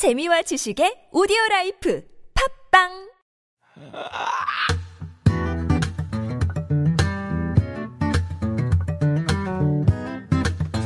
[0.00, 2.02] 재미와 지식의 오디오 life
[2.70, 2.88] 팟빵!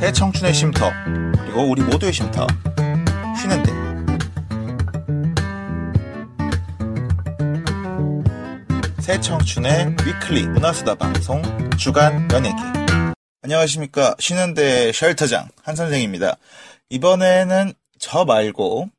[0.01, 0.91] 새 청춘의 쉼터
[1.45, 2.45] 그리고 우리 모두의 쉼터.
[3.39, 3.71] 쉬는데.
[8.99, 11.41] 새 청춘의 weekly 문화수다 방송
[11.77, 12.57] 주간 연예계.
[13.43, 14.17] 안녕하십니까.
[14.19, 16.35] 쉬는데 shelter장 한선생입니다.
[16.89, 18.89] 이번에는 저 말고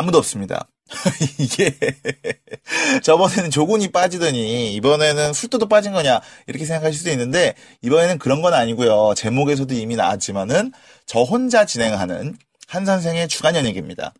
[0.00, 0.66] 아무도 없습니다
[1.38, 1.76] 이게
[3.02, 9.14] 저번에는 조곤이 빠지더니 이번에는 술도도 빠진 거냐 이렇게 생각하실 수도 있는데 이번에는 그런 건 아니고요.
[9.16, 10.72] 제목에서도 이미 나왔지만은
[11.06, 14.12] 저 혼자 진행하는 한 선생의 주간 연예기입니다.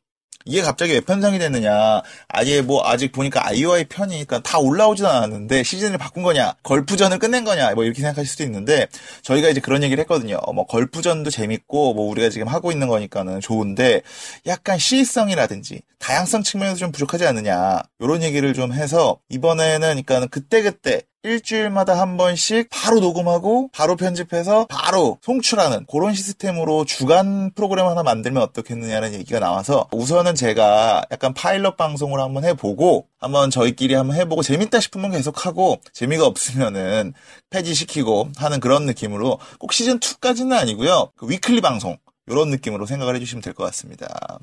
[0.47, 2.03] 이게 갑자기 왜 편성이 됐느냐.
[2.29, 6.55] 아예 뭐 아직 보니까 아이오아이 편이니까 다 올라오지도 않았는데 시즌을 바꾼 거냐.
[6.63, 7.75] 걸프전을 끝낸 거냐.
[7.75, 8.87] 뭐 이렇게 생각하실 수도 있는데
[9.23, 10.39] 저희가 이제 그런 얘기를 했거든요.
[10.55, 14.03] 뭐 걸프전도 재밌고 뭐 우리가 지금 하고 있는 거니까는 좋은데
[14.47, 17.83] 약간 시의성이라든지 다양성 측면에서 좀 부족하지 않느냐.
[18.01, 25.19] 이런 얘기를 좀 해서 이번에는 그러니까는 그때그때 일주일마다 한 번씩 바로 녹음하고 바로 편집해서 바로
[25.23, 32.21] 송출하는 그런 시스템으로 주간 프로그램 하나 만들면 어떻겠느냐는 얘기가 나와서 우선은 제가 약간 파일럿 방송을
[32.21, 37.13] 한번 해보고 한번 저희끼리 한번 해보고 재밌다 싶으면 계속하고 재미가 없으면은
[37.51, 41.11] 폐지시키고 하는 그런 느낌으로 꼭 시즌 2까지는 아니고요.
[41.17, 41.99] 그 위클리 방송
[42.29, 44.39] 이런 느낌으로 생각을 해주시면 될 것 같습니다.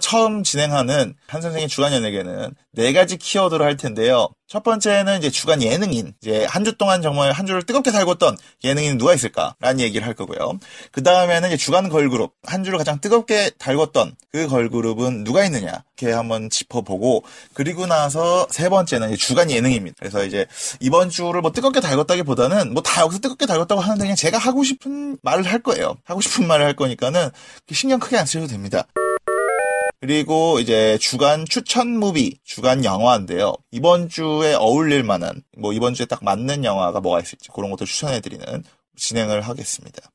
[0.00, 4.28] 처음 진행하는 한 선생의 주간 연예계는 네 가지 키워드로 할 텐데요.
[4.46, 6.14] 첫 번째는 이제 주간 예능인.
[6.20, 9.54] 이제 한 주 동안 정말 한 주를 뜨겁게 달궜던 예능인은 누가 있을까?
[9.60, 10.58] 라는 얘기를 할 거고요.
[10.90, 12.32] 그 다음에는 이제 주간 걸그룹.
[12.44, 15.84] 한 주를 가장 뜨겁게 달궜던 그 걸그룹은 누가 있느냐?
[15.96, 19.96] 이렇게 한번 짚어보고, 그리고 나서 세 번째는 주간 예능입니다.
[20.00, 20.46] 그래서 이제
[20.80, 24.64] 이번 주를 뭐 뜨겁게 달궜다기 보다는 뭐 다 여기서 뜨겁게 달궜다고 하는데 그냥 제가 하고
[24.64, 25.96] 싶은 말을 할 거예요.
[26.04, 27.30] 하고 싶은 말을 할 거니까는
[27.72, 28.84] 신경 크게 안 쓰셔도 됩니다.
[30.00, 33.52] 그리고 이제 주간 추천 무비, 주간 영화인데요.
[33.70, 38.64] 이번 주에 어울릴 만한, 뭐 이번 주에 딱 맞는 영화가 뭐가 있을지 그런 것도 추천해드리는
[38.96, 40.10] 진행을 하겠습니다.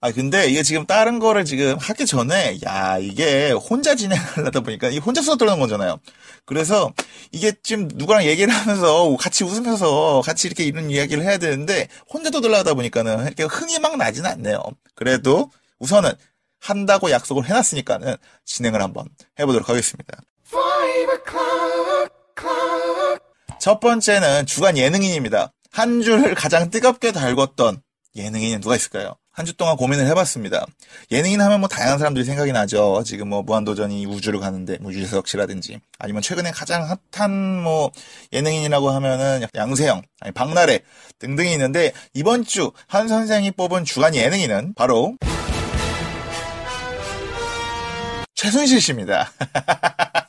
[0.00, 4.98] 아, 근데 이게 지금 다른 거를 지금 하기 전에, 야, 이게 혼자 진행하려다 보니까 이
[4.98, 5.98] 혼자 수다 떨는 거잖아요.
[6.44, 6.92] 그래서
[7.32, 12.74] 이게 지금 누구랑 얘기를 하면서 같이 웃으면서 같이 이렇게 이런 이야기를 해야 되는데 혼자 떠들려다
[12.74, 14.62] 보니까는 이렇게 흥이 막 나지는 않네요.
[14.94, 15.50] 그래도
[15.80, 16.12] 우선은
[16.70, 19.06] 한다고 약속을 해놨으니까는 진행을 한번
[19.38, 20.18] 해보도록 하겠습니다.
[23.60, 25.52] 첫 번째는 주간 예능인입니다.
[25.72, 27.80] 한 주를 가장 뜨겁게 달궜던
[28.16, 29.16] 예능인은 누가 있을까요?
[29.32, 30.64] 한 주 동안 고민을 해봤습니다.
[31.10, 33.02] 예능인 하면 뭐 다양한 사람들이 생각이 나죠.
[33.04, 37.90] 지금 뭐 무한도전이 우주를 가는데 뭐 유재석 씨라든지 아니면 최근에 가장 핫한 뭐
[38.32, 40.80] 예능인이라고 하면은 양세형, 아니 박나래
[41.18, 45.16] 등등이 있는데 이번 주 한 선생이 뽑은 주간 예능인은 바로
[48.36, 49.32] 최순실 씨입니다.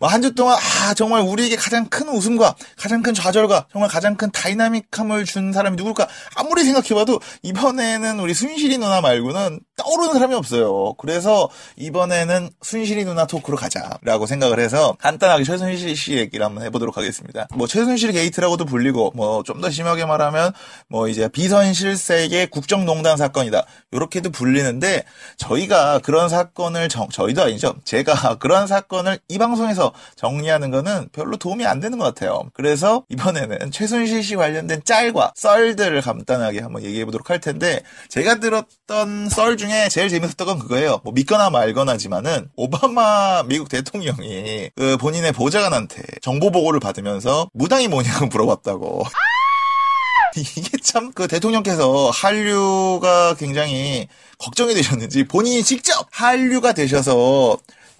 [0.00, 5.24] 뭐한주 동안 아 정말 우리에게 가장 큰 웃음과 가장 큰 좌절과 정말 가장 큰 dynamic함을
[5.26, 10.94] 준 사람이 누굴까 아무리 생각해봐도 이번에는 우리 순실이 누나 말고는 떠오르는 사람이 없어요.
[10.94, 17.46] 그래서 이번에는 순실이 누나 토크로 가자라고 생각을 해서 간단하게 최순실 씨 얘기를 한번 해보도록 하겠습니다.
[17.54, 20.52] 뭐 최순실 게이트라고도 불리고 뭐 좀 더 심하게 말하면
[20.88, 25.04] 뭐 이제 비선실세의 국정농단 사건이다 이렇게도 불리는데
[25.36, 27.74] 저희가 그런 사건을 정, 저희도 아니죠.
[27.84, 32.42] 제가 그런 사건을 이 방송에서 정리하는 거는 별로 도움이 안 되는 것 같아요.
[32.52, 39.28] 그래서 이번에는 최순실 씨 관련된 짤과 썰들을 간단하게 한번 얘기해 보도록 할 텐데 제가 들었던
[39.28, 41.00] 썰 중에 제일 재밌었던 건 그거예요.
[41.04, 49.04] 뭐 믿거나 말거나지만은 오바마 미국 대통령이 그 본인의 보좌관한테 정보 보고를 받으면서 무당이 뭐냐고 물어봤다고.
[50.36, 54.06] 이게 참 그 대통령께서 한류가 굉장히
[54.38, 57.58] 걱정이 되셨는지 본인이 직접 한류가 되셔서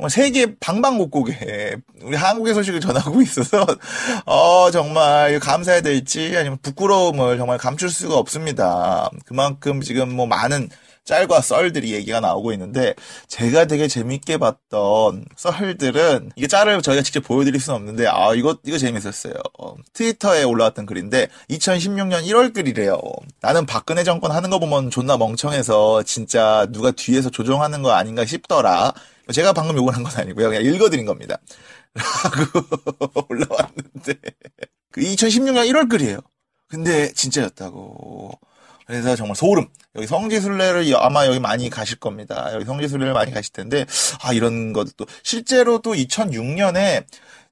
[0.08, 3.66] 세계 방방곡곡에 우리 한국의 소식을 전하고 있어서
[4.24, 9.10] 어 정말 감사해야 될지 아니면 부끄러움을 정말 감출 수가 없습니다.
[9.26, 10.68] 그만큼 지금 뭐 많은
[11.04, 12.94] 짤과 썰들이 얘기가 나오고 있는데
[13.26, 18.78] 제가 되게 재밌게 봤던 썰들은 이게 짤을 저희가 직접 보여드릴 수는 없는데 아 이거 이거
[18.78, 19.34] 재밌었어요.
[19.58, 23.00] 어, 트위터에 올라왔던 글인데 2016년 1월 글이래요.
[23.40, 28.92] 나는 박근혜 정권 하는 거 보면 존나 멍청해서 진짜 누가 뒤에서 조종하는 거 아닌가 싶더라.
[29.32, 30.48] 제가 방금 욕을 한 건 아니고요.
[30.48, 31.38] 그냥 읽어드린 겁니다.
[31.94, 34.14] 라고 올라왔는데
[34.92, 36.18] 그 2016년 1월 글이에요.
[36.68, 38.38] 근데 진짜였다고.
[38.86, 39.66] 그래서 정말 소름.
[39.96, 42.52] 여기 성지순례를 아마 여기 많이 가실 겁니다.
[42.54, 43.86] 여기 성지순례를 많이 가실 텐데
[44.22, 47.04] 아 이런 것도 실제로 또 2006년에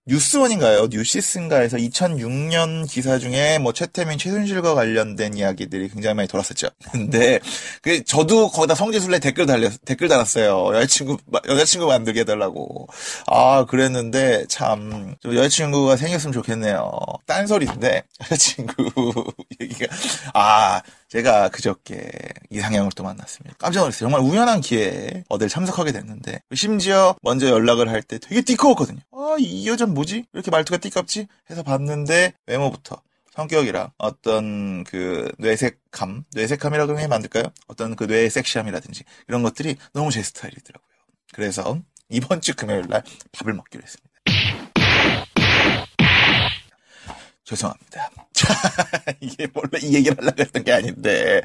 [0.09, 0.89] 뉴스원인가요?
[0.91, 6.69] 뉴시스인가에서 2006년 기사 중에 뭐 최태민, 최순실과 관련된 이야기들이 굉장히 많이 돌았었죠.
[6.91, 7.39] 근데
[7.83, 10.75] 그 저도 거기다 성지순례 댓글 달렸 댓글 달았어요.
[10.75, 12.89] 여자친구 여자친구 만들게 해달라고.
[13.27, 16.91] 아 그랬는데 참 여자친구가 생겼으면 좋겠네요.
[17.27, 19.95] 딴 소리인데 여자친구 얘기가
[20.33, 22.11] 아 제가 그저께
[22.51, 23.57] 이상형을 또 만났습니다.
[23.59, 24.11] 깜짝 놀랐어요.
[24.11, 29.01] 정말 우연한 기회에 어딜 참석하게 됐는데 심지어 먼저 연락을 할 때 되게 띠꺼웠거든요.
[29.13, 30.27] 아, 이 여자 뭐지?
[30.33, 31.27] 이렇게 말투가 띠껍지?
[31.51, 33.01] 해서 봤는데 외모부터
[33.35, 37.45] 성격이랑 어떤 그 뇌색감, 뇌색감이라고 해 만들까요?
[37.69, 40.89] 어떤 그 뇌의 섹시함이라든지 이런 것들이 너무 제 스타일이더라고요.
[41.33, 41.79] 그래서
[42.09, 43.03] 이번 주 금요일 날
[43.33, 44.09] 밥을 먹기로 했습니다.
[47.45, 48.11] 죄송합니다.
[48.39, 48.55] 자,
[49.21, 51.43] 이게 원래 이 얘기를 하려고 했던 게 아닌데.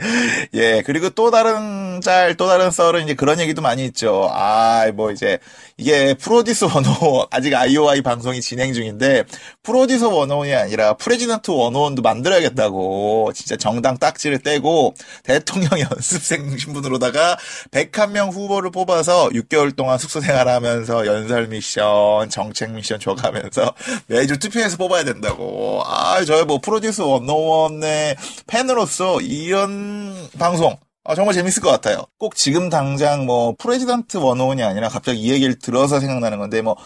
[0.54, 4.30] 예, 그리고 또 다른 짤, 또 다른 썰은 이제 그런 얘기도 많이 있죠.
[4.32, 5.40] 아, 뭐 이제,
[5.78, 6.84] 이게 프로듀스 101,
[7.32, 9.24] 아직 IOI 방송이 진행 중인데,
[9.64, 14.94] 프로듀스 101이 아니라 president 101도 만들어야겠다고, 진짜 정당 딱지를 떼고,
[15.24, 17.40] 대통령 연습생 신분으로다가
[17.72, 23.74] 101명 후보를 뽑아서 6개월 동안 숙소 생활하면서 연설 미션, 정책 미션 줘가면서
[24.06, 25.82] 매주 투표해서 뽑아야 된다고.
[25.86, 32.06] 아, 저희 뭐 프로듀스 one o one의 팬으로서 이런 방송 아, 정말 재밌을 것 같아요.
[32.18, 36.62] 꼭 지금 당장 뭐 president one o one이 아니라 갑자기 이 얘기를 들어서 생각나는 건데
[36.62, 36.78] 뭐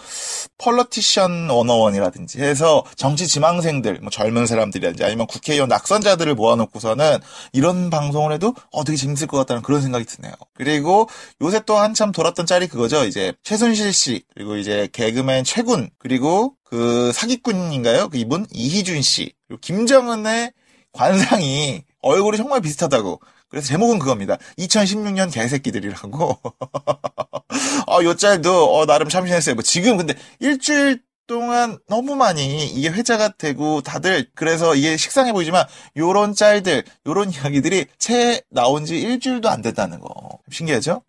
[0.58, 7.20] 펄러티션 원어원이라든지 해서 정치 지망생들, 뭐 젊은 사람들이라든지 아니면 국회의원 낙선자들을 모아놓고서는
[7.54, 10.34] 이런 방송을 해도 어 되게 재밌을 것 같다는 그런 생각이 드네요.
[10.56, 11.08] 그리고
[11.44, 13.06] 요새 또 한참 돌았던 짤이 그거죠.
[13.06, 18.10] 이제 최순실 씨 그리고 이제 개그맨 최군 그리고 그 사기꾼인가요?
[18.10, 20.54] 그 이분 이희준 씨 그리고 김정은의
[20.92, 23.20] 관상이 얼굴이 정말 비슷하다고.
[23.50, 24.38] 그래서 제목은 그겁니다.
[24.58, 26.40] 2016년 개새끼들이라고.
[27.88, 29.56] 아, 요 짤도, 어, 나름 참신했어요.
[29.56, 35.66] 뭐, 지금 근데 일주일 동안 너무 많이 이게 회자가 되고 다들 그래서 이게 식상해 보이지만
[35.98, 40.40] 요런 짤들, 요런 이야기들이 채 나온 지 일주일도 안 됐다는 거.
[40.50, 41.04] 신기하죠?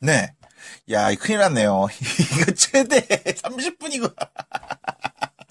[0.00, 0.32] 네.
[0.90, 1.86] 야, 큰일 났네요.
[2.40, 4.12] 이거 최대 30분이고.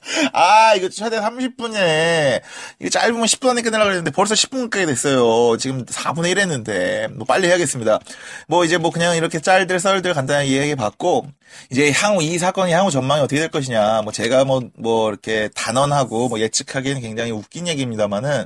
[0.34, 2.42] 아, 이거 최대 30분에,
[2.80, 5.58] 이거 짧으면 10분 안에 끝내려고 했는데 벌써 10분 가까이 됐어요.
[5.58, 8.00] 지금 4분의 1 했는데, 뭐 빨리 해야겠습니다.
[8.48, 11.28] 뭐 이제 뭐 그냥 이렇게 짤들, 썰들 간단하게 이야기해 봤고,
[11.72, 16.30] 이제 향후, 이 사건이 향후 전망이 어떻게 될 것이냐, 뭐 제가 뭐, 뭐 이렇게 단언하고
[16.30, 18.46] 뭐 예측하기에는 굉장히 웃긴 얘기입니다만은,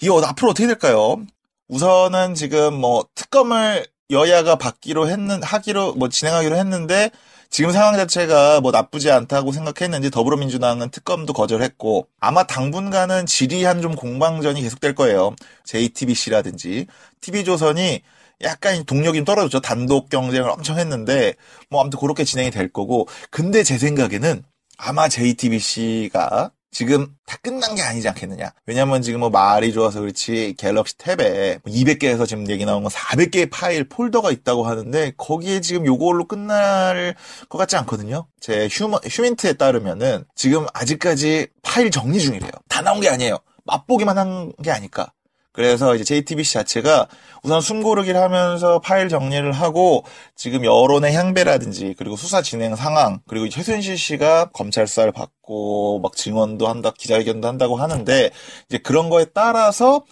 [0.00, 1.22] 이거 앞으로 어떻게 될까요?
[1.68, 7.10] 우선은 지금 뭐 특검을 여야가 받기로 했는, 하기로, 뭐 진행하기로 했는데,
[7.50, 14.62] 지금 상황 자체가 뭐 나쁘지 않다고 생각했는지 더불어민주당은 특검도 거절했고 아마 당분간은 지리한 좀 공방전이
[14.62, 15.34] 계속될 거예요.
[15.64, 16.86] JTBC라든지
[17.20, 18.02] TV조선이
[18.42, 19.60] 약간 동력이 좀 떨어졌죠.
[19.60, 21.34] 단독 경쟁을 엄청 했는데
[21.68, 24.44] 뭐 아무튼 그렇게 진행이 될 거고 근데 제 생각에는
[24.78, 28.52] 아마 JTBC가 지금 다 끝난 게 아니지 않겠느냐.
[28.66, 33.50] 왜냐면 지금 뭐 말이 좋아서 그렇지 갤럭시 탭에 200개에서 뭐 지금 얘기 나온 건 400개의
[33.50, 37.16] 파일 폴더가 있다고 하는데 거기에 지금 요걸로 끝날
[37.48, 38.26] 것 같지 않거든요.
[38.40, 42.50] 제 휴먼, 휴민트에 따르면은 지금 아직까지 파일 정리 중이래요.
[42.68, 43.38] 다 나온 게 아니에요.
[43.64, 45.12] 맛보기만 한 게 아닐까.
[45.52, 47.08] 그래서 이제 JTBC 자체가
[47.42, 50.04] 우선 숨고르기를 하면서 파일 정리를 하고
[50.36, 56.68] 지금 여론의 향배라든지 그리고 수사 진행 상황 그리고 최순실 씨가 검찰 수사를 받고 막 증언도
[56.68, 58.30] 한다 기자회견도 한다고 하는데
[58.68, 60.04] 이제 그런 거에 따라서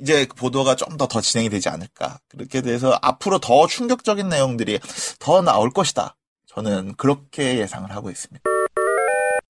[0.00, 4.80] 이제 보도가 좀 더더 진행이 되지 않을까 그렇게 돼서 앞으로 더 충격적인 내용들이
[5.18, 6.16] 더 나올 것이다
[6.54, 8.42] 저는 그렇게 예상을 하고 있습니다.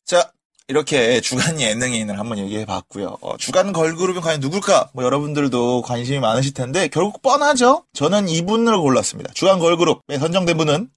[0.07, 0.33] 자,
[0.69, 3.19] 이렇게 주간 예능인을 한번 얘기해 봤고요.
[3.21, 4.91] 어, 주간 걸그룹이 과연 누굴까?
[4.95, 7.85] 뭐 여러분들도 관심이 많으실 텐데 결국 뻔하죠.
[7.93, 9.33] 저는 이분을 골랐습니다.
[9.35, 10.89] 주간 걸그룹에 선정된 분은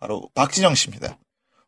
[0.00, 1.16] 바로 박진영 씨입니다.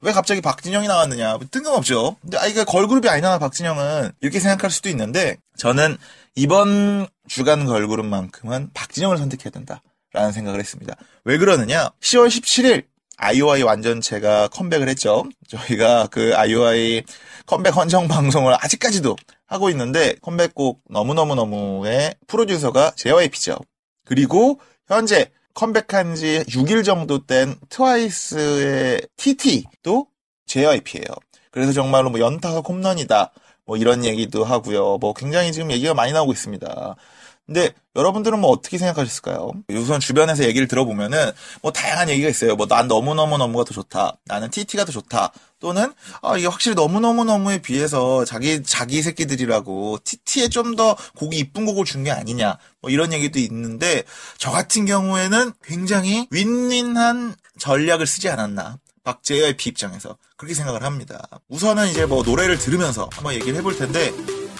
[0.00, 1.38] 왜 갑자기 박진영이 나왔느냐?
[1.52, 2.16] 뜬금없죠.
[2.20, 5.96] 근데 아 이게 걸그룹이 아니나 박진영은 이렇게 생각할 수도 있는데 저는
[6.34, 10.96] 이번 주간 걸그룹만큼은 박진영을 선택해야 된다라는 생각을 했습니다.
[11.22, 11.90] 왜 그러느냐?
[12.00, 12.86] 10월 17일
[13.16, 15.24] IOI 완전체가 컴백을 했죠.
[15.48, 17.02] 저희가 그 IOI
[17.46, 19.16] 컴백 헌정 방송을 아직까지도
[19.46, 23.56] 하고 있는데 컴백곡 너무너무너무의 프로듀서가 JYP죠.
[24.04, 30.06] 그리고 현재 컴백한 지 6일 정도 된 트와이스의 TT도
[30.46, 31.06] JYP예요.
[31.50, 33.32] 그래서 정말로 뭐 연타가 홈런이다.
[33.64, 34.98] 뭐 이런 얘기도 하고요.
[34.98, 36.96] 뭐 굉장히 지금 얘기가 많이 나오고 있습니다.
[37.46, 39.52] 근데 여러분들은 뭐 어떻게 생각하셨을까요?
[39.72, 41.30] 우선 주변에서 얘기를 들어보면은
[41.62, 42.56] 뭐 다양한 얘기가 있어요.
[42.56, 44.16] 뭐 난 너무너무 너무가 더 좋다.
[44.24, 45.32] 나는 TT가 더 좋다.
[45.60, 51.66] 또는 아 이게 확실히 너무너무 너무에 비해서 자기 자기 새끼들이라고 TT에 좀 더 곡이 이쁜
[51.66, 52.56] 곡을 준 게 아니냐.
[52.80, 54.04] 뭐 이런 얘기도 있는데
[54.38, 58.78] 저 같은 경우에는 굉장히 윈윈한 전략을 쓰지 않았나.
[59.04, 61.28] 박재의 비 입장에서 그렇게 생각을 합니다.
[61.50, 64.12] 우선은 이제 뭐 노래를 들으면서 한번 얘기를 해볼 텐데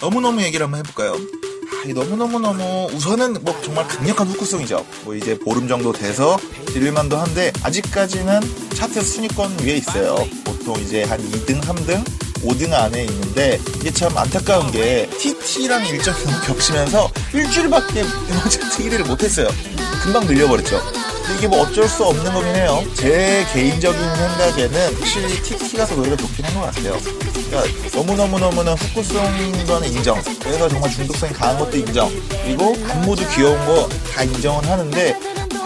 [0.03, 1.14] 너무너무 얘기를 한번 해볼까요?
[1.83, 4.85] 아, 너무너무너무 우선은 뭐 정말 강력한 후크송이죠.
[5.04, 8.40] 뭐 이제 보름 정도 돼서 들릴만도 한데 아직까지는
[8.75, 10.16] 차트 순위권 위에 있어요.
[10.45, 12.04] 보통 이제 한 2등, 3등,
[12.43, 19.49] 5등 안에 있는데 이게 참 안타까운 게 TT랑 너무 겹치면서 일주일밖에 음악 차트 1위를 못했어요.
[20.02, 21.13] 금방 늘려버렸죠.
[21.37, 22.83] 이게 뭐 어쩔 수 없는 거긴 해요.
[22.95, 26.99] 제 개인적인 생각에는 확실히 TT가 더 노래가 좋긴 한 것 같아요.
[27.49, 30.21] 그러니까 너무너무너무나 후크송인 거는 인정.
[30.40, 32.11] 그래서 정말 중독성이 강한 것도 인정.
[32.45, 35.19] 그리고 안무도 귀여운 거 다 인정은 하는데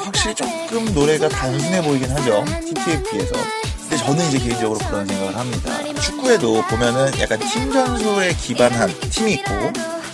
[0.05, 2.45] 확실히 조금 노래가 단순해 보이긴 하죠.
[2.67, 3.33] TT에 비해서.
[3.81, 6.01] 근데 저는 이제 개인적으로 그런 생각을 합니다.
[6.01, 9.53] 축구에도 보면은 약간 팀 전술에 기반한 팀이 있고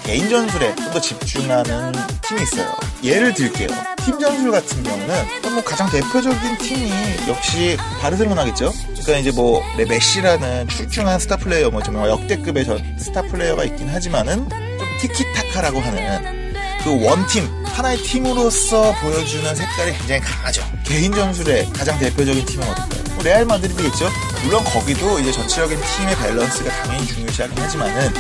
[0.05, 2.73] 개인 전술에 좀 더 집중하는 팀이 있어요.
[3.03, 3.69] 예를 들게요.
[4.05, 6.91] 팀 전술 같은 경우는 뭐 가장 대표적인 팀이
[7.29, 8.73] 역시 바르셀로나겠죠.
[9.03, 14.49] 그러니까 이제 뭐 메시라는 출중한 스타 플레이어, 뭐 정말 역대급의 전 스타 플레이어가 있긴 하지만은
[14.49, 20.63] 좀 티키타카라고 하는 그 one team 하나의 팀으로서 보여주는 색깔이 굉장히 강하죠.
[20.85, 23.15] 개인 전술의 가장 대표적인 팀은 어떨까요?
[23.15, 24.11] 뭐 레알 마드리드겠죠.
[24.45, 28.13] 물론 거기도 이제 전체적인 팀의 밸런스가 당연히 중요시하긴 하지만은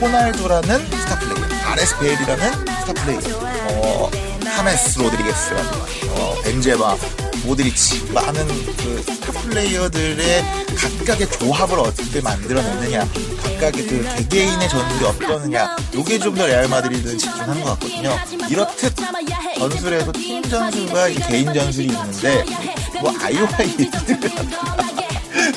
[0.00, 3.20] 호날두라는 스타 플레이어, 가레스 베일이라는 스타 플레이어,
[3.70, 4.10] 어,
[4.56, 5.70] 하메스 로드리게스라는
[6.10, 6.96] 어, 벤제마,
[7.44, 8.06] 모드리치.
[8.12, 9.04] 많은 그
[9.50, 10.44] 플레이어들의
[10.76, 13.06] 각각의 조합을 어떻게 만들어내느냐,
[13.42, 18.18] 각각의 그 개개인의 전술이 어떠느냐, 요게 좀 더 레알 마드리드는 집중한 것 같거든요.
[18.50, 18.94] 이렇듯
[19.58, 22.44] 전술에도 팀 전술과 개인 전술이 있는데
[23.00, 23.90] 뭐 아이오아이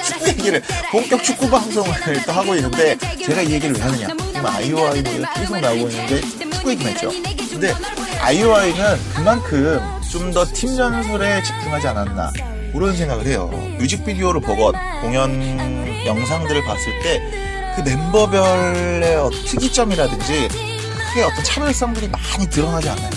[0.05, 4.07] 축구 얘기를 본격 축구 방송을 또 하고 있는데 제가 이 얘기를 왜 하느냐.
[4.07, 7.11] 지금 아이오아이 노래가 계속 나오고 있는데 축구 얘기만 했죠.
[7.51, 7.73] 근데
[8.19, 9.79] 아이오아이는 그만큼
[10.11, 12.31] 좀 더 팀 전술에 집중하지 않았나
[12.73, 13.47] 그런 생각을 해요
[13.79, 15.31] 뮤직비디오를 보건 공연
[16.05, 17.45] 영상들을 봤을 때
[17.75, 20.47] 그 멤버별의 특이점이라든지
[21.07, 23.09] 크게 어떤 차별성들이 많이 드러나지 않아요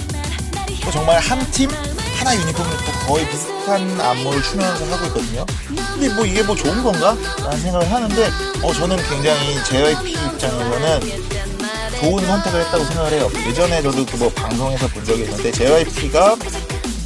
[0.92, 1.70] 정말 한 팀
[2.18, 5.44] 하나 유니폼을 입고 거의 비슷한 안무를 추면서 하고 있거든요.
[5.92, 7.16] 근데 뭐 이게 뭐 좋은 건가?
[7.42, 8.28] 라는 생각을 하는데,
[8.62, 11.00] 어, 저는 굉장히 JYP 입장에서는
[12.02, 13.30] 좋은 선택을 했다고 생각을 해요.
[13.48, 16.36] 예전에 저도 그 뭐 방송에서 본 적이 있는데, JYP가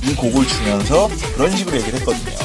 [0.04, 2.36] 이 곡을 주면서 그런 식으로 얘기를 했거든요.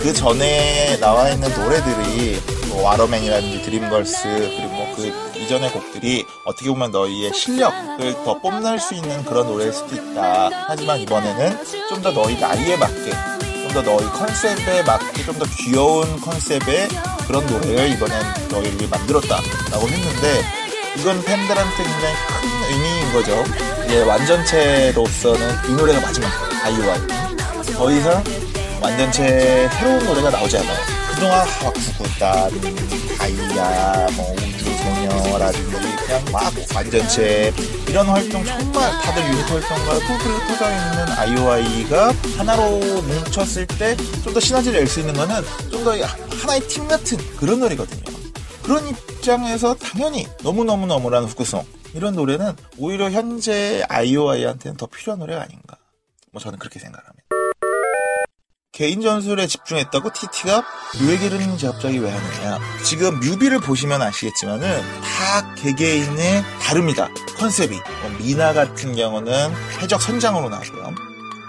[0.00, 6.90] 그 전에 나와 있는 노래들이 뭐 와러맨이라든지 드림걸스 그리고 뭐 그 이전의 곡들이 어떻게 보면
[6.90, 10.50] 너희의 실력을 더 뽐낼 수 있는 그런 노래일 수도 있다.
[10.66, 11.56] 하지만 이번에는
[11.88, 13.10] 좀 더 너희 나이에 맞게
[13.62, 16.88] 좀 더 너희 컨셉에 맞게 좀 더 귀여운 컨셉의
[17.28, 20.44] 그런 노래를 이번엔 너희를 만들었다라고 했는데
[20.98, 23.44] 이건 팬들한테 굉장히 큰 의미인 거죠.
[23.86, 26.28] 이제 완전체로서는 이 노래가 마지막
[26.64, 26.96] 아이유와
[27.76, 28.24] 더 이상
[28.80, 30.76] 완전체 새로운 노래가 나오지 않아요.
[31.14, 32.50] 그동안 막 구구단,
[33.18, 37.52] 다이아, 뭐 우주소녀라든지 그냥 막 완전체
[37.88, 44.38] 이런 활동 정말 다들 유닛 활동과 꿀꿀 터져 있는 아이오아이가 하나로 뭉쳤을 때 좀 더
[44.40, 45.92] 시너지를 낼 수 있는 거는 좀 더
[46.42, 48.17] 하나의 팀 같은 그런 노래거든요.
[48.68, 55.78] 그런 입장에서 당연히 너무너무너무라는 후크송 이런 노래는 오히려 현재 아이오아이한테는 더 필요한 노래가 아닌가.
[56.32, 57.24] 뭐 저는 그렇게 생각합니다.
[58.72, 62.58] 개인 전술에 집중했다고 TT가 요 얘기를 제 갑자기 왜 하느냐.
[62.84, 67.08] 지금 뮤비를 보시면 아시겠지만은 다 개개인의 다릅니다.
[67.38, 67.74] 컨셉이.
[68.02, 70.94] 뭐 미나 같은 경우는 해적 선장으로 나오고요.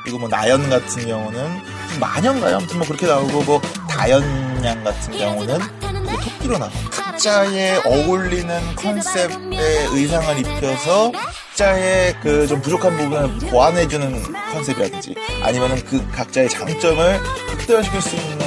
[0.04, 2.56] 그리고 뭐 나연 같은 경우는 마녀인가요?
[2.56, 5.60] 아무튼 뭐 그렇게 나오고 뭐 다연양 같은 경우는
[6.06, 14.24] 뭐 토끼로 나오고 각자의 어울리는 컨셉의 의상을 입혀서 각자의 그 좀 부족한 부분을 보완해주는
[14.54, 17.20] 컨셉이라든지 아니면은 그 각자의 장점을
[17.58, 18.40] 극대화시킬 수 있는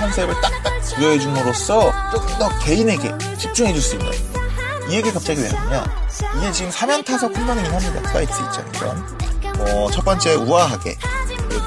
[0.00, 4.10] 컨셉을 딱딱 부여해줌으로써 조금 더 개인에게 집중해줄 수 있는
[4.90, 5.84] 이 얘기 갑자기 왜 하느냐
[6.38, 8.96] 이게 지금 삼연타석 홈런이긴 합니다 스파이트 입장에서
[9.60, 10.98] 어, 첫 번째 우아하게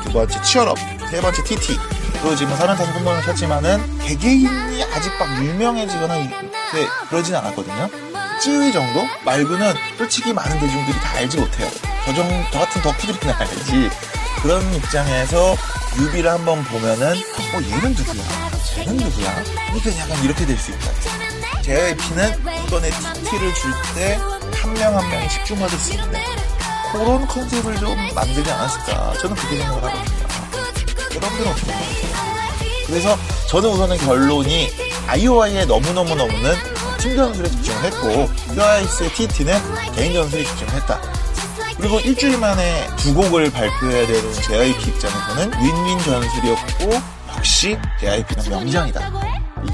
[0.04, 0.78] 두 번째 Cheer Up
[1.10, 1.78] 세 번째 TT
[2.22, 7.90] 그리고 지금 삼연타석 홈런을 쳤지만은 개개인이 아직 막 유명해지거나 네, 그러진 않았거든요
[8.42, 11.70] 쯔위 정도 말고는 솔직히 많은 대중들이 다 알지 못해요.
[12.06, 13.90] 저, 정, 저 같은 덕후들이나 알지.
[14.42, 15.56] 그런 입장에서
[15.96, 18.24] 뮤비를 한번 보면은, 어, 얘는 누구야?
[18.74, 19.44] 쟤는 누구야?
[19.44, 20.92] 그러니까 약간 이렇게 될 수 있다.
[21.62, 24.18] JYP는 이번에 TT를 줄 때
[24.64, 26.12] 한 명 한 명이 집중받을 수 있는
[26.92, 30.28] 그런 컨셉을 좀 만들지 않았을까 저는 그렇게 생각을 하거든요.
[31.14, 32.11] 여러분들은 어떻게 생각하세요?
[32.92, 33.18] 그래서
[33.48, 34.68] 저는 우선은 결론이
[35.08, 36.54] 아이오아이에 너무너무너무는
[37.00, 39.54] 팀 전술에 집중을 했고 트와이스의 TT는
[39.96, 41.02] 개인 전술에 집중을 했다.
[41.78, 46.90] 그리고 일주일 만에 두 곡을 발표해야 되는 JYP 입장에서는 윈윈 전술이었고
[47.38, 49.12] 역시 JYP는 명장이다.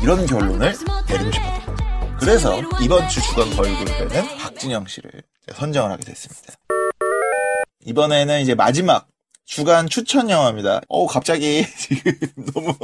[0.03, 0.75] 이런 결론을
[1.09, 2.17] 내리고 싶었던 거죠.
[2.19, 5.11] 그래서 이번 주 주간 걸그룹에는 박진영 씨를
[5.55, 6.53] 선정을 하게 됐습니다.
[7.83, 9.07] 이번에는 이제 마지막
[9.47, 10.81] 주간 추천 영화입니다.
[10.89, 12.13] 어 갑자기 지금
[12.53, 12.75] 너무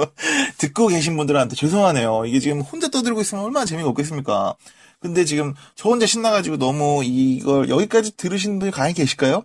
[0.58, 2.24] 듣고 계신 분들한테 죄송하네요.
[2.25, 4.55] 이게 지금 혼자 떠들고 있으면 얼마나 재미가 없겠습니까?
[5.00, 9.43] 근데 지금 저 혼자 신나가지고 너무 이걸 여기까지 들으신 분이 가만히 계실까요?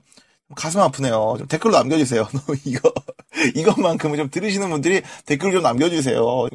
[0.54, 1.34] 가슴 아프네요.
[1.38, 2.26] 좀 댓글로 남겨주세요.
[2.64, 2.92] 이거,
[3.54, 6.48] 이것만큼은 좀 들으시는 분들이 댓글 좀 남겨주세요.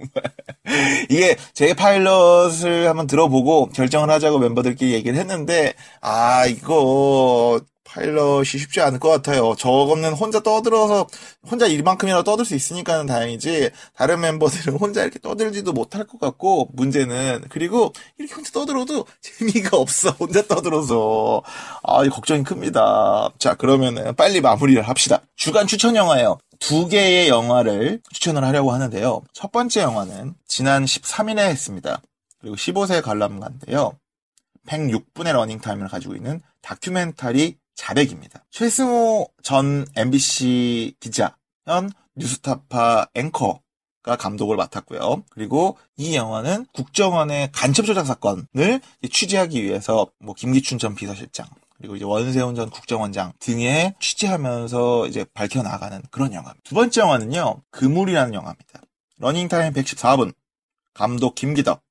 [1.10, 7.62] 이게 제 파일럿을 한번 들어보고 결정을 하자고 멤버들끼리 얘기를 했는데, 아, 이거,
[7.94, 9.56] 파일럿이 쉽지 않을 것 같아요.
[9.56, 11.08] 저거는 혼자 떠들어서
[11.48, 17.46] 혼자 이만큼이라도 떠들 수 있으니까는 다행이지 다른 멤버들은 혼자 이렇게 떠들지도 못할 것 같고 문제는
[17.50, 21.44] 그리고 이렇게 혼자 떠들어도 재미가 없어 혼자 떠들어서
[21.84, 23.30] 아 걱정이 큽니다.
[23.38, 25.22] 자 그러면은 빨리 마무리를 합시다.
[25.36, 26.40] 주간 추천 영화예요.
[26.60, 29.22] 두 개의 영화를 추천을 하려고 하는데요.
[29.34, 32.02] 첫 번째 영화는 지난 13일에 했습니다.
[32.40, 33.94] 그리고 15세 관람가인데요.
[34.68, 38.46] 106분의 러닝타임을 가지고 있는 다큐멘터리 자백입니다.
[38.52, 43.62] 최승호 전 MBC 기자, 현 뉴스타파 앵커
[44.04, 45.24] 가 감독을 맡았고요.
[45.30, 52.04] 그리고 이 영화는 국정원의 간첩 조작 사건을 취재하기 위해서 뭐 김기춘 전 비서실장 그리고 이제
[52.04, 56.62] 원세훈 전 국정원장 등에 취재하면서 이제 밝혀 나가는 그런 영화입니다.
[56.64, 58.82] 두 번째 영화는요, 그물이라는 영화입니다.
[59.20, 60.34] 러닝타임 114분,
[60.94, 61.82] 감독 김기덕,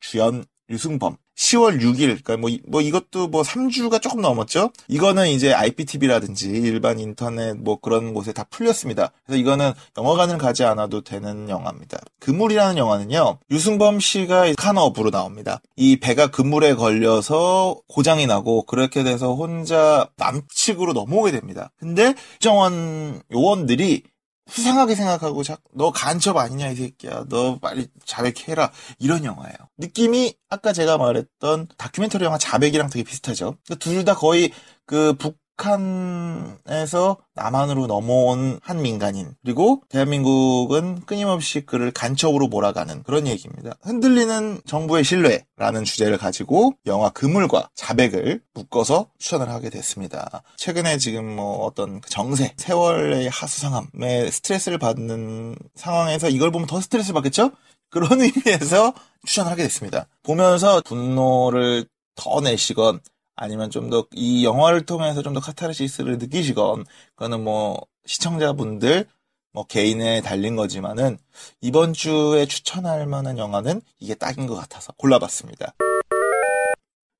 [0.00, 4.70] 주연 류승범, 10월 6일, 그러니까 뭐, 뭐 이것도 뭐 3주가 조금 넘었죠?
[4.88, 9.12] 이거는 이제 IPTV라든지 일반 인터넷 뭐 그런 곳에 다 풀렸습니다.
[9.24, 11.98] 그래서 이거는 영화관을 가지 않아도 되는 영화입니다.
[12.18, 15.60] 그물이라는 영화는요, 류승범 씨가 칸업으로 나옵니다.
[15.76, 21.70] 이 배가 그물에 걸려서 고장이 나고 그렇게 돼서 혼자 남측으로 넘어오게 됩니다.
[21.78, 24.02] 근데 정원 요원들이
[24.50, 27.24] 수상하게 생각하고 너 간첩 아니냐 이 새끼야.
[27.28, 28.72] 너 빨리 자백해 라.
[28.98, 29.56] 이런 영화예요.
[29.78, 33.56] 느낌이 아까 제가 말했던 다큐멘터리 영화 자백이랑 되게 비슷하죠.
[33.78, 34.52] 둘 다 거의
[34.86, 35.36] 그 북
[35.66, 43.74] 한에서 남한으로 넘어온 한 민간인 그리고 대한민국은 끊임없이 그를 간첩으로 몰아가는 그런 얘기입니다.
[43.82, 50.42] 흔들리는 정부의 신뢰라는 주제를 가지고 영화 그물과 자백을 묶어서 추천을 하게 됐습니다.
[50.56, 57.50] 최근에 지금 뭐 어떤 정세, 세월의 하수상함에 스트레스를 받는 상황에서 이걸 보면 더 스트레스 받겠죠?
[57.90, 58.94] 그런 의미에서
[59.26, 60.06] 추천을 하게 됐습니다.
[60.22, 63.00] 보면서 분노를 더 내시건
[63.38, 66.84] 아니면 좀 더 이 영화를 통해서 좀 더 카타르시스를 느끼시건
[67.16, 69.06] 그거는 뭐 시청자분들
[69.52, 71.18] 뭐 개인에 달린 거지만은
[71.60, 75.74] 이번 주에 추천할 만한 영화는 이게 딱인 것 같아서 골라봤습니다.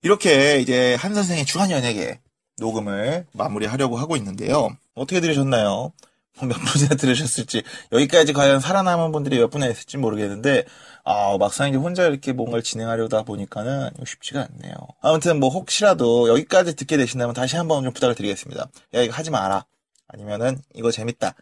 [0.03, 2.21] 이렇게 이제 한 선생의 주한 연예계
[2.59, 4.69] 녹음을 마무리하려고 하고 있는데요.
[4.95, 5.93] 어떻게 들으셨나요?
[6.41, 10.65] 몇 분이나 들으셨을지 여기까지 과연 살아남은 분들이 몇 분이나 있을지 모르겠는데
[11.11, 14.75] 아 막상 이제 혼자 이렇게 뭔가를 진행하려다 보니까는 쉽지가 않네요.
[15.01, 18.69] 아무튼 뭐 혹시라도 여기까지 듣게 되신다면 다시 한번 좀 부탁을 드리겠습니다.
[18.93, 19.65] 야 이거 하지 마라.
[20.07, 21.35] 아니면은 이거 재밌다.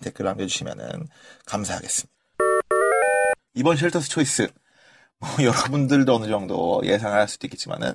[0.00, 1.06] 댓글 남겨주시면은
[1.44, 2.10] 감사하겠습니다.
[3.52, 4.48] 이번 shelter's choice
[5.18, 7.92] 뭐 여러분들도 어느 정도 예상을 할 수도 있겠지만은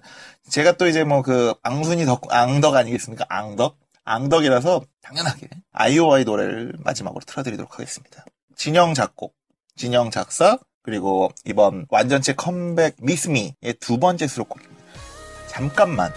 [0.52, 3.26] 제가 또 이제 뭐 그 앙순이 덕 앙덕 아니겠습니까?
[3.30, 8.24] 앙덕 앙덕이라서 당연하게 아이오아이 노래를 마지막으로 틀어드리도록 하겠습니다.
[8.56, 9.36] 진영 작곡,
[9.76, 14.76] 진영 작사, 그리고 이번 완전체 컴백 미스미의 두 번째 수록곡입니다.
[15.48, 16.14] 잠깐만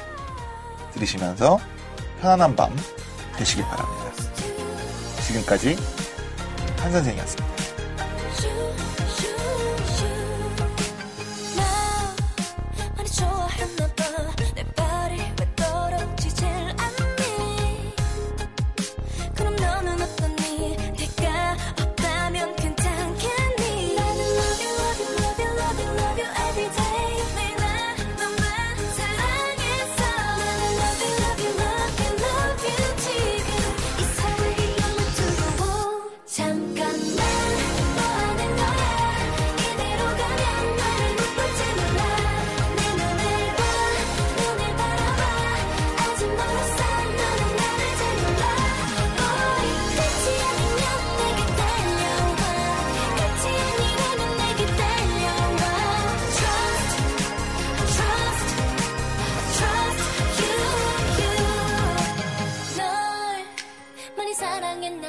[0.93, 1.59] 들으시면서
[2.21, 2.77] 편안한 밤
[3.39, 4.13] 되시길 바랍니다.
[5.27, 5.75] 지금까지
[6.79, 7.68] 한 선생이었습니다.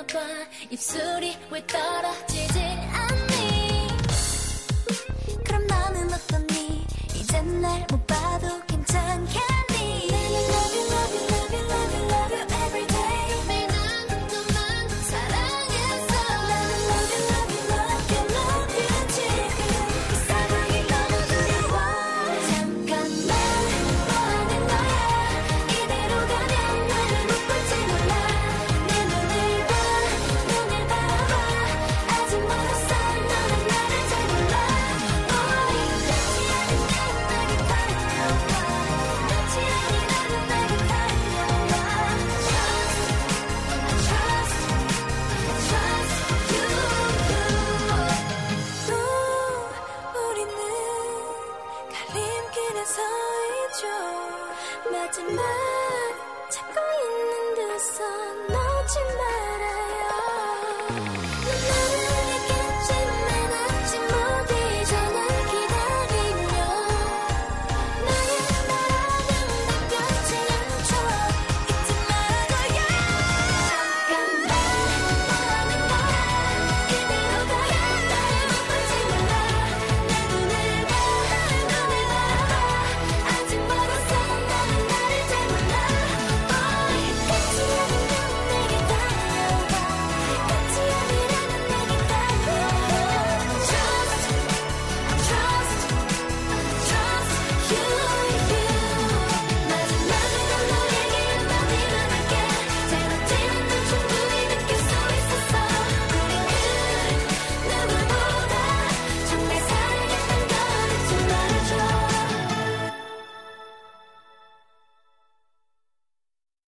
[0.08, 0.20] 당했나봐.
[0.70, 2.89] 입술이 왜 떨어지지